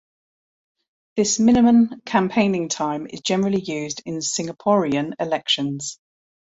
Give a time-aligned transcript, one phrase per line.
[1.15, 5.99] This minimum campaigning time is generally used in Singaporean elections.